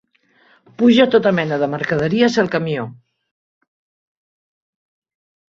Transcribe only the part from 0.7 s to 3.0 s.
Puja tota mena de mercaderies al camió.